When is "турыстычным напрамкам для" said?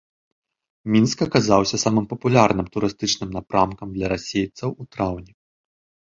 2.75-4.07